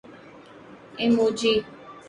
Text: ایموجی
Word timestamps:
ایموجی 0.97 1.53